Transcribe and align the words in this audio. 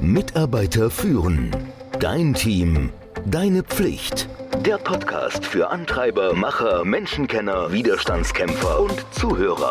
Mitarbeiter 0.00 0.90
führen. 0.90 1.54
Dein 2.00 2.34
Team. 2.34 2.90
Deine 3.26 3.62
Pflicht. 3.62 4.28
Der 4.64 4.78
Podcast 4.78 5.44
für 5.44 5.70
Antreiber, 5.70 6.34
Macher, 6.34 6.84
Menschenkenner, 6.84 7.72
Widerstandskämpfer 7.72 8.80
und 8.80 9.04
Zuhörer. 9.12 9.70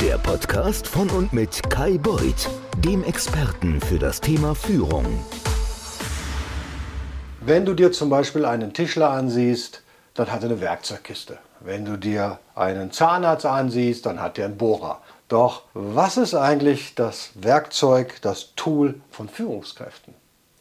Der 0.00 0.18
Podcast 0.18 0.86
von 0.86 1.08
und 1.10 1.32
mit 1.32 1.68
Kai 1.70 1.98
Beuth, 1.98 2.48
dem 2.78 3.04
Experten 3.04 3.80
für 3.80 3.98
das 3.98 4.20
Thema 4.20 4.54
Führung. 4.54 5.06
Wenn 7.40 7.64
du 7.64 7.74
dir 7.74 7.92
zum 7.92 8.10
Beispiel 8.10 8.44
einen 8.44 8.72
Tischler 8.72 9.10
ansiehst, 9.10 9.82
dann 10.14 10.30
hat 10.32 10.42
er 10.42 10.50
eine 10.50 10.60
Werkzeugkiste. 10.60 11.38
Wenn 11.60 11.84
du 11.84 11.96
dir 11.96 12.38
einen 12.54 12.92
Zahnarzt 12.92 13.46
ansiehst, 13.46 14.06
dann 14.06 14.20
hat 14.20 14.38
er 14.38 14.46
einen 14.46 14.56
Bohrer. 14.56 15.00
Doch 15.28 15.62
was 15.74 16.16
ist 16.16 16.34
eigentlich 16.34 16.94
das 16.94 17.30
Werkzeug, 17.34 18.16
das 18.22 18.54
Tool 18.56 19.00
von 19.10 19.28
Führungskräften? 19.28 20.14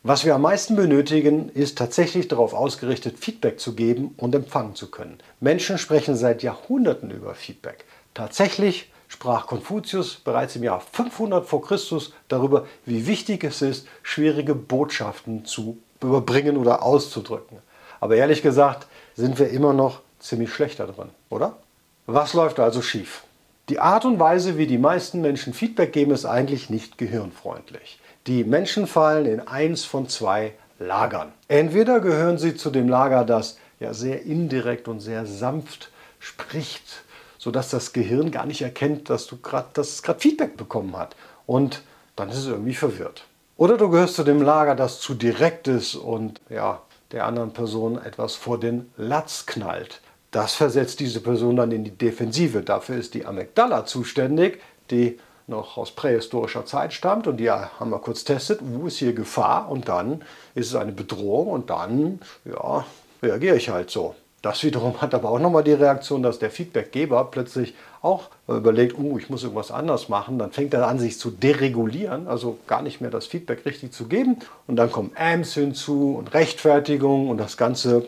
Was 0.04 0.26
wir 0.26 0.36
am 0.36 0.42
meisten 0.42 0.76
benötigen, 0.76 1.50
ist 1.50 1.78
tatsächlich 1.78 2.28
darauf 2.28 2.54
ausgerichtet, 2.54 3.18
Feedback 3.18 3.60
zu 3.60 3.76
geben 3.76 4.14
und 4.18 4.36
empfangen 4.36 4.76
zu 4.76 4.92
können. 4.92 5.20
Menschen 5.40 5.78
sprechen 5.78 6.16
seit 6.16 6.44
Jahrhunderten 6.44 7.12
über 7.12 7.34
Feedback. 7.34 7.86
Tatsächlich 8.14 8.92
sprach 9.08 9.48
Konfuzius 9.48 10.16
bereits 10.16 10.56
im 10.58 10.64
Jahr 10.64 10.82
500 10.82 11.46
vor 11.46 11.62
Christus 11.62 12.14
darüber, 12.28 12.68
wie 12.86 13.08
wichtig 13.08 13.44
es 13.46 13.62
ist, 13.62 13.88
schwierige 14.04 14.54
Botschaften 14.54 15.46
zu 15.46 15.78
überbringen 16.02 16.58
oder 16.58 16.84
auszudrücken. 16.84 17.60
Aber 18.00 18.16
ehrlich 18.16 18.42
gesagt 18.42 18.88
sind 19.16 19.40
wir 19.40 19.50
immer 19.50 19.74
noch 19.74 20.02
ziemlich 20.20 20.54
schlecht 20.54 20.80
drin, 20.80 21.10
oder? 21.30 21.58
Was 22.06 22.34
läuft 22.34 22.60
also 22.60 22.82
schief? 22.82 23.24
Die 23.70 23.82
Art 23.82 24.06
und 24.06 24.18
Weise, 24.18 24.58
wie 24.58 24.66
die 24.66 24.78
meisten 24.78 25.20
Menschen 25.20 25.54
Feedback 25.54 25.92
geben, 25.92 26.12
ist 26.12 26.24
eigentlich 26.24 26.70
nicht 26.70 26.98
gehirnfreundlich. 26.98 28.00
Die 28.26 28.46
Menschen 28.46 28.88
fallen 28.88 29.26
in 29.26 29.46
eins 29.46 29.84
von 29.84 30.08
zwei 30.08 30.54
Lagern. 30.80 31.34
Entweder 31.50 32.00
gehören 32.00 32.38
sie 32.38 32.56
zu 32.56 32.70
dem 32.70 32.88
Lager, 32.88 33.26
das 33.26 33.58
ja 33.82 33.94
sehr 33.94 34.24
indirekt 34.24 34.88
und 34.88 35.02
sehr 35.02 35.26
sanft 35.26 35.92
spricht, 36.20 37.04
sodass 37.38 37.70
das 37.70 37.92
Gehirn 37.92 38.32
gar 38.32 38.46
nicht 38.46 38.62
erkennt, 38.62 39.10
dass, 39.10 39.28
du 39.28 39.38
es 39.76 40.02
gerade 40.02 40.20
Feedback 40.20 40.56
bekommen 40.56 40.96
hat. 40.96 41.18
Und 41.46 41.82
dann 42.16 42.30
ist 42.30 42.38
es 42.38 42.48
irgendwie 42.48 42.74
verwirrt. 42.74 43.26
Oder 43.58 43.76
du 43.76 43.90
gehörst 43.90 44.16
zu 44.16 44.24
dem 44.24 44.42
Lager, 44.42 44.76
das 44.76 45.02
zu 45.02 45.14
direkt 45.14 45.68
ist 45.68 45.96
und 45.96 46.40
ja, 46.50 46.82
der 47.12 47.26
anderen 47.26 47.52
Person 47.52 48.02
etwas 48.02 48.36
vor 48.36 48.60
den 48.60 48.92
Latz 48.96 49.46
knallt. 49.46 50.00
Das 50.32 50.54
versetzt 50.54 51.00
diese 51.00 51.22
Person 51.22 51.56
dann 51.56 51.72
in 51.72 51.84
die 51.84 51.98
Defensive. 51.98 52.62
Dafür 52.62 52.98
ist 52.98 53.14
die 53.14 53.26
Amygdala 53.26 53.86
zuständig, 53.86 54.62
die 54.92 55.20
noch 55.48 55.78
aus 55.78 55.92
prähistorischer 55.92 56.66
Zeit 56.66 56.94
stammt 56.94 57.26
und 57.26 57.38
die 57.38 57.50
haben 57.50 57.90
wir 57.90 58.00
kurz 58.00 58.26
testet, 58.26 58.60
wo 58.62 58.88
ist 58.88 58.98
hier 58.98 59.14
Gefahr 59.14 59.72
und 59.72 59.88
dann 59.88 60.22
ist 60.56 60.68
es 60.68 60.76
eine 60.76 60.92
Bedrohung 60.92 61.48
und 61.48 61.70
dann 61.70 62.20
ja, 62.44 62.86
reagiere 63.24 63.56
ich 63.56 63.70
halt 63.70 63.90
so. 63.90 64.16
Das 64.42 64.64
wiederum 64.64 65.02
hat 65.02 65.16
aber 65.16 65.32
auch 65.32 65.40
nochmal 65.40 65.64
die 65.64 65.74
Reaktion, 65.74 66.22
dass 66.22 66.38
der 66.38 66.52
Feedbackgeber 66.52 67.26
plötzlich 67.32 67.74
auch 68.02 68.30
überlegt, 68.48 68.98
oh, 69.00 69.18
ich 69.18 69.30
muss 69.30 69.44
irgendwas 69.44 69.72
anders 69.72 70.10
machen. 70.10 70.38
Dann 70.38 70.52
fängt 70.52 70.74
er 70.74 70.88
an, 70.88 71.00
sich 71.00 71.18
zu 71.18 71.32
deregulieren, 71.32 72.28
also 72.28 72.58
gar 72.68 72.84
nicht 72.84 73.02
mehr 73.02 73.10
das 73.10 73.26
Feedback 73.26 73.66
richtig 73.66 73.94
zu 73.94 74.08
geben. 74.08 74.38
Und 74.68 74.76
dann 74.76 74.92
kommen 74.92 75.12
Ams 75.16 75.56
hinzu 75.56 76.16
und 76.18 76.34
Rechtfertigung 76.34 77.30
und 77.30 77.40
das 77.40 77.58
Ganze 77.58 78.08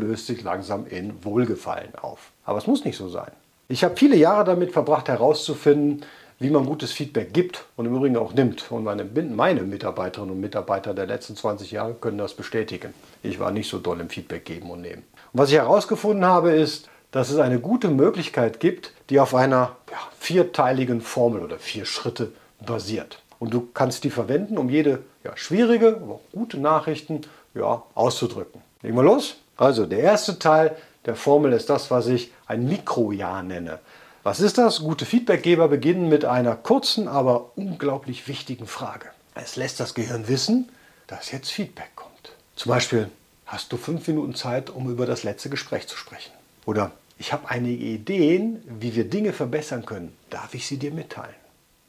löst 0.00 0.26
sich 0.26 0.42
langsam 0.42 0.86
in 0.86 1.24
Wohlgefallen 1.24 1.94
auf. 2.00 2.30
Aber 2.44 2.58
es 2.58 2.66
muss 2.66 2.84
nicht 2.84 2.96
so 2.96 3.08
sein. 3.08 3.30
Ich 3.68 3.84
habe 3.84 3.96
viele 3.96 4.16
Jahre 4.16 4.44
damit 4.44 4.72
verbracht 4.72 5.08
herauszufinden, 5.08 6.04
wie 6.38 6.50
man 6.50 6.66
gutes 6.66 6.92
Feedback 6.92 7.32
gibt 7.32 7.64
und 7.76 7.86
im 7.86 7.94
Übrigen 7.94 8.16
auch 8.16 8.34
nimmt. 8.34 8.70
Und 8.70 8.84
meine, 8.84 9.04
meine 9.04 9.62
Mitarbeiterinnen 9.62 10.34
und 10.34 10.40
Mitarbeiter 10.40 10.92
der 10.92 11.06
letzten 11.06 11.36
20 11.36 11.70
Jahre 11.70 11.94
können 11.94 12.18
das 12.18 12.34
bestätigen. 12.34 12.92
Ich 13.22 13.38
war 13.38 13.52
nicht 13.52 13.68
so 13.68 13.78
doll 13.78 14.00
im 14.00 14.10
Feedback 14.10 14.44
geben 14.44 14.70
und 14.70 14.80
nehmen. 14.80 15.04
Und 15.32 15.40
was 15.40 15.50
ich 15.50 15.56
herausgefunden 15.56 16.24
habe, 16.24 16.50
ist, 16.50 16.88
dass 17.12 17.30
es 17.30 17.38
eine 17.38 17.60
gute 17.60 17.88
Möglichkeit 17.88 18.58
gibt, 18.58 18.92
die 19.10 19.20
auf 19.20 19.34
einer 19.34 19.76
ja, 19.90 19.98
vierteiligen 20.18 21.00
Formel 21.00 21.42
oder 21.42 21.58
vier 21.58 21.84
Schritte 21.84 22.32
basiert. 22.66 23.22
Und 23.38 23.54
du 23.54 23.68
kannst 23.72 24.04
die 24.04 24.10
verwenden, 24.10 24.58
um 24.58 24.68
jede 24.68 25.00
ja, 25.24 25.36
schwierige, 25.36 25.98
aber 26.02 26.14
auch 26.14 26.20
gute 26.32 26.58
Nachrichten 26.58 27.22
ja, 27.54 27.82
auszudrücken. 27.94 28.62
Legen 28.82 28.96
wir 28.96 29.02
los? 29.02 29.36
Also 29.56 29.86
der 29.86 30.00
erste 30.00 30.38
Teil 30.38 30.76
der 31.04 31.16
Formel 31.16 31.52
ist 31.52 31.68
das, 31.68 31.90
was 31.90 32.06
ich 32.06 32.32
ein 32.46 32.66
Mikrojahr 32.68 33.42
nenne. 33.42 33.80
Was 34.22 34.40
ist 34.40 34.58
das? 34.58 34.80
Gute 34.80 35.04
Feedbackgeber 35.04 35.68
beginnen 35.68 36.08
mit 36.08 36.24
einer 36.24 36.54
kurzen, 36.54 37.08
aber 37.08 37.50
unglaublich 37.56 38.28
wichtigen 38.28 38.66
Frage. 38.66 39.08
Es 39.34 39.56
lässt 39.56 39.80
das 39.80 39.94
Gehirn 39.94 40.28
wissen, 40.28 40.68
dass 41.08 41.32
jetzt 41.32 41.50
Feedback 41.50 41.90
kommt. 41.96 42.32
Zum 42.54 42.70
Beispiel, 42.70 43.10
hast 43.46 43.72
du 43.72 43.76
fünf 43.76 44.06
Minuten 44.06 44.34
Zeit, 44.34 44.70
um 44.70 44.88
über 44.90 45.06
das 45.06 45.24
letzte 45.24 45.50
Gespräch 45.50 45.88
zu 45.88 45.96
sprechen? 45.96 46.32
Oder 46.66 46.92
ich 47.18 47.32
habe 47.32 47.48
einige 47.48 47.84
Ideen, 47.84 48.62
wie 48.66 48.94
wir 48.94 49.08
Dinge 49.08 49.32
verbessern 49.32 49.84
können. 49.84 50.16
Darf 50.30 50.54
ich 50.54 50.66
sie 50.66 50.76
dir 50.76 50.92
mitteilen? 50.92 51.34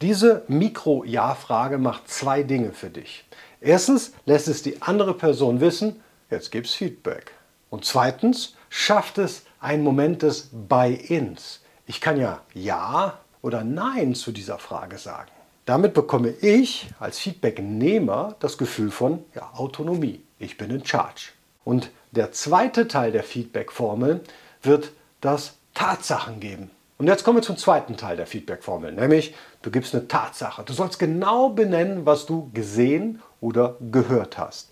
Diese 0.02 0.44
Mikro-Ja-Frage 0.48 1.78
macht 1.78 2.10
zwei 2.10 2.44
Dinge 2.44 2.74
für 2.74 2.90
dich. 2.90 3.24
Erstens 3.62 4.14
lässt 4.26 4.48
es 4.48 4.64
die 4.64 4.82
andere 4.82 5.14
Person 5.14 5.62
wissen, 5.62 6.02
jetzt 6.30 6.52
gibt 6.52 6.68
es 6.68 6.74
Feedback. 6.74 7.32
Und 7.74 7.86
zweitens 7.86 8.54
schafft 8.70 9.18
es 9.18 9.46
einen 9.60 9.82
Moment 9.82 10.22
des 10.22 10.50
Buy-ins. 10.52 11.62
Ich 11.88 12.02
kann 12.02 12.20
ja 12.20 12.42
Ja 12.54 13.18
oder 13.42 13.64
Nein 13.64 14.14
zu 14.14 14.32
dieser 14.32 14.60
Frage 14.60 15.00
sagen. 15.00 15.32
Damit 15.66 15.96
bekomme 15.96 16.30
ich 16.30 16.92
als 17.00 17.18
Feedbacknehmer 17.18 18.36
das 18.40 18.60
Gefühl 18.60 18.92
von 18.92 19.26
ja, 19.34 19.50
Autonomie. 19.56 20.22
Ich 20.38 20.56
bin 20.60 20.70
in 20.70 20.86
Charge. 20.86 21.32
Und 21.64 21.90
der 22.12 22.32
zweite 22.32 22.88
Teil 22.88 23.12
der 23.12 23.24
Feedback-Formel 23.24 24.22
wird 24.62 24.92
das 25.20 25.56
Tatsachen 25.74 26.40
geben. 26.40 26.70
Und 27.00 27.08
jetzt 27.08 27.24
kommen 27.24 27.40
wir 27.40 27.44
zum 27.44 27.58
zweiten 27.58 27.98
Teil 27.98 28.18
der 28.18 28.28
Feedback-Formel, 28.28 28.92
nämlich 28.92 29.34
du 29.64 29.72
gibst 29.72 29.96
eine 29.96 30.08
Tatsache. 30.08 30.62
Du 30.64 30.74
sollst 30.74 31.00
genau 31.00 31.50
benennen, 31.50 32.06
was 32.06 32.28
du 32.28 32.52
gesehen 32.54 33.24
oder 33.42 33.78
gehört 33.80 34.38
hast. 34.38 34.72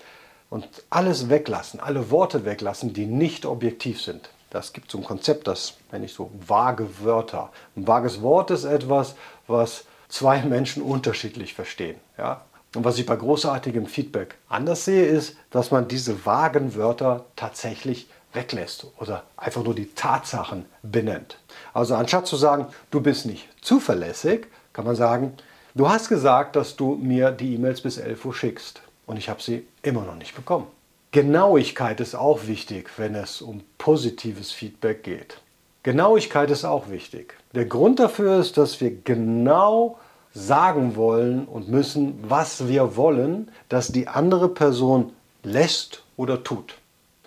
Und 0.52 0.68
alles 0.90 1.30
weglassen, 1.30 1.80
alle 1.80 2.12
Worte 2.12 2.44
weglassen, 2.44 2.92
die 2.92 3.06
nicht 3.06 3.46
objektiv 3.46 4.02
sind. 4.02 4.30
Das 4.50 4.74
gibt 4.74 4.92
so 4.92 4.98
ein 4.98 5.06
Konzept, 5.06 5.48
das 5.48 5.76
nenne 5.94 6.04
ich 6.04 6.14
so 6.14 6.30
vage 6.46 7.00
Wörter. 7.00 7.52
Ein 7.78 7.88
vages 7.88 8.22
Wort 8.22 8.52
ist 8.52 8.66
etwas, 8.66 9.16
was 9.48 9.86
zwei 10.10 10.42
Menschen 10.44 10.84
unterschiedlich 10.84 11.54
verstehen. 11.54 11.96
Ja? 12.18 12.42
Und 12.76 12.84
was 12.84 12.98
ich 12.98 13.06
bei 13.06 13.16
großartigem 13.16 13.86
Feedback 13.86 14.36
anders 14.50 14.84
sehe, 14.84 15.06
ist, 15.06 15.38
dass 15.52 15.72
man 15.72 15.88
diese 15.88 16.26
vagen 16.26 16.76
Wörter 16.76 17.24
tatsächlich 17.38 18.10
weglässt 18.34 18.88
oder 19.00 19.24
einfach 19.38 19.64
nur 19.64 19.74
die 19.74 19.94
Tatsachen 19.94 20.66
benennt. 20.84 21.38
Also 21.74 21.96
anstatt 21.96 22.28
zu 22.28 22.36
sagen, 22.36 22.68
du 22.90 23.00
bist 23.00 23.26
nicht 23.26 23.48
zuverlässig, 23.62 24.48
kann 24.74 24.84
man 24.84 24.98
sagen, 24.98 25.32
du 25.76 25.88
hast 25.88 26.10
gesagt, 26.10 26.58
dass 26.58 26.76
du 26.76 26.96
mir 26.96 27.32
die 27.32 27.56
E-Mails 27.56 27.80
bis 27.80 27.98
11 27.98 28.26
Uhr 28.26 28.34
schickst 28.34 28.82
und 29.12 29.18
ich 29.18 29.28
habe 29.28 29.42
sie 29.42 29.68
immer 29.84 30.04
noch 30.04 30.16
nicht 30.16 30.38
bekommen. 30.38 30.68
Genauigkeit 31.12 32.00
ist 32.00 32.16
auch 32.16 32.48
wichtig, 32.48 32.90
wenn 32.96 33.14
es 33.14 33.42
um 33.42 33.62
positives 33.78 34.54
Feedback 34.54 35.04
geht. 35.04 35.42
Genauigkeit 35.84 36.50
ist 36.50 36.64
auch 36.64 36.90
wichtig. 36.90 37.36
Der 37.54 37.66
Grund 37.66 38.00
dafür 38.00 38.40
ist, 38.40 38.58
dass 38.58 38.80
wir 38.80 38.96
genau 39.04 40.00
sagen 40.34 40.96
wollen 40.96 41.44
und 41.44 41.68
müssen, 41.68 42.20
was 42.22 42.70
wir 42.70 42.96
wollen, 42.96 43.52
dass 43.68 43.90
die 43.90 44.08
andere 44.08 44.48
Person 44.48 45.12
lässt 45.44 46.04
oder 46.16 46.46
tut. 46.46 46.76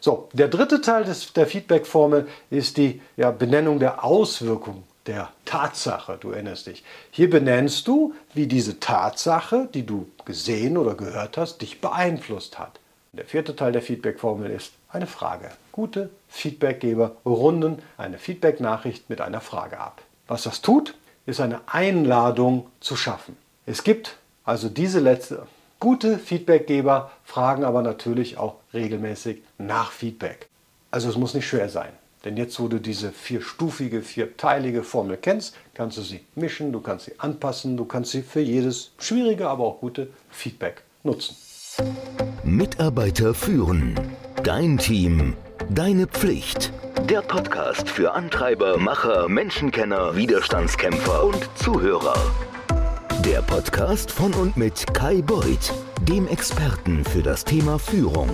So, 0.00 0.30
der 0.32 0.48
dritte 0.48 0.80
Teil 0.80 1.04
des, 1.04 1.34
der 1.34 1.46
Feedback-Formel 1.46 2.26
ist 2.48 2.78
die 2.78 3.02
ja, 3.18 3.30
Benennung 3.30 3.78
der 3.78 4.04
Auswirkung 4.04 4.84
der 5.06 5.28
Tatsache. 5.54 6.18
Du 6.20 6.32
erinnerst 6.32 6.66
dich. 6.66 6.82
Hier 7.12 7.30
benennst 7.30 7.86
du, 7.86 8.12
wie 8.32 8.48
diese 8.48 8.80
Tatsache, 8.80 9.68
die 9.72 9.86
du 9.86 10.08
gesehen 10.24 10.76
oder 10.76 10.96
gehört 10.96 11.36
hast, 11.36 11.62
dich 11.62 11.80
beeinflusst 11.80 12.58
hat. 12.58 12.80
Der 13.12 13.24
vierte 13.24 13.54
Teil 13.54 13.70
der 13.70 13.80
Feedback-Formel 13.82 14.50
ist 14.50 14.72
eine 14.88 15.06
Frage. 15.06 15.52
Gute 15.70 16.10
Feedbackgeber 16.28 17.12
runden 17.24 17.80
eine 17.96 18.18
Feedback-Nachricht 18.18 19.08
mit 19.08 19.20
einer 19.20 19.40
Frage 19.40 19.78
ab. 19.78 20.02
Was 20.26 20.42
das 20.42 20.60
tut, 20.60 20.96
ist 21.24 21.40
eine 21.40 21.60
Einladung 21.66 22.66
zu 22.80 22.96
schaffen. 22.96 23.36
Es 23.64 23.84
gibt 23.84 24.16
also 24.44 24.68
diese 24.68 24.98
letzte. 24.98 25.46
Gute 25.78 26.18
Feedbackgeber 26.18 27.12
fragen 27.22 27.62
aber 27.62 27.82
natürlich 27.82 28.38
auch 28.38 28.56
regelmäßig 28.72 29.42
nach 29.58 29.92
Feedback. 29.92 30.48
Also 30.90 31.08
es 31.08 31.16
muss 31.16 31.32
nicht 31.32 31.46
schwer 31.46 31.68
sein. 31.68 31.92
Denn 32.24 32.38
jetzt, 32.38 32.58
wo 32.58 32.68
du 32.68 32.80
diese 32.80 33.12
vierstufige, 33.12 34.00
vierteilige 34.00 34.82
Formel 34.82 35.18
kennst, 35.18 35.54
kannst 35.74 35.98
du 35.98 36.02
sie 36.02 36.20
mischen, 36.34 36.72
du 36.72 36.80
kannst 36.80 37.04
sie 37.04 37.12
anpassen, 37.18 37.76
du 37.76 37.84
kannst 37.84 38.12
sie 38.12 38.22
für 38.22 38.40
jedes 38.40 38.92
schwierige, 38.98 39.48
aber 39.48 39.64
auch 39.64 39.80
gute 39.80 40.08
Feedback 40.30 40.82
nutzen. 41.02 41.36
Mitarbeiter 42.44 43.34
führen. 43.34 43.98
Dein 44.42 44.78
Team. 44.78 45.34
Deine 45.70 46.06
Pflicht. 46.06 46.72
Der 47.10 47.20
Podcast 47.20 47.88
für 47.88 48.12
Antreiber, 48.12 48.78
Macher, 48.78 49.28
Menschenkenner, 49.28 50.16
Widerstandskämpfer 50.16 51.24
und 51.24 51.48
Zuhörer. 51.56 52.16
Der 53.24 53.42
Podcast 53.42 54.10
von 54.10 54.32
und 54.34 54.56
mit 54.56 54.92
Kai 54.94 55.20
Beuth, 55.22 55.72
dem 56.02 56.26
Experten 56.28 57.04
für 57.04 57.22
das 57.22 57.44
Thema 57.44 57.78
Führung. 57.78 58.30